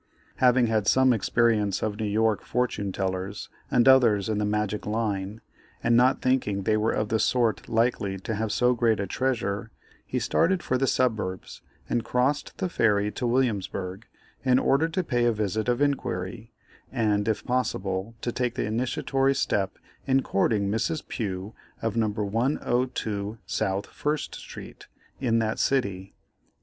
[0.37, 5.41] Having had some experience of New York fortune tellers and others in the magic line,
[5.83, 9.69] and not thinking they were of the sort likely to have so great a treasure,
[10.03, 14.07] he started for the suburbs, and crossed the ferry to Williamsburgh,
[14.43, 16.51] in order to pay a visit of inquiry,
[16.91, 19.77] and if possible to take the initiatory step
[20.07, 21.07] in courting Mrs.
[21.07, 22.07] Pugh, of No.
[22.09, 24.87] 102 South First Street,
[25.19, 26.15] in that city.